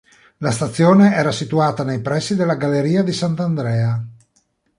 [0.39, 4.03] La stazione era situata nei pressi della galleria di Sant'Andrea.